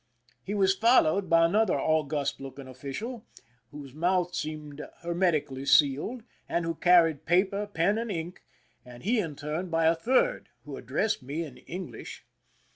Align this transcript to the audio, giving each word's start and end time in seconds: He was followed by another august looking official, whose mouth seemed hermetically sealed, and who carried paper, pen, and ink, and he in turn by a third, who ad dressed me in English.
He 0.43 0.55
was 0.55 0.73
followed 0.75 1.29
by 1.29 1.45
another 1.45 1.79
august 1.79 2.41
looking 2.41 2.67
official, 2.67 3.27
whose 3.69 3.93
mouth 3.93 4.33
seemed 4.33 4.81
hermetically 5.03 5.67
sealed, 5.67 6.23
and 6.49 6.65
who 6.65 6.73
carried 6.73 7.27
paper, 7.27 7.67
pen, 7.67 7.99
and 7.99 8.09
ink, 8.09 8.41
and 8.83 9.03
he 9.03 9.19
in 9.19 9.35
turn 9.35 9.69
by 9.69 9.85
a 9.85 9.93
third, 9.93 10.49
who 10.65 10.75
ad 10.75 10.87
dressed 10.87 11.21
me 11.21 11.43
in 11.43 11.57
English. 11.57 12.25